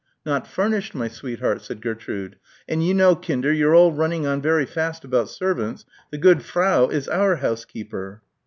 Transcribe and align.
"Not 0.25 0.47
furnished, 0.47 0.95
my 0.95 1.07
sweetheart," 1.07 1.61
said 1.61 1.79
Gertrude, 1.79 2.37
"and 2.67 2.83
you 2.83 2.91
know 2.91 3.15
Kinder 3.15 3.53
you're 3.53 3.75
all 3.75 3.91
running 3.91 4.25
on 4.25 4.41
very 4.41 4.65
fast 4.65 5.03
about 5.05 5.29
servants 5.29 5.85
the 6.09 6.17
good 6.17 6.41
Frau 6.41 6.87
is 6.87 7.07
our 7.07 7.35
housekeeper." 7.35 8.23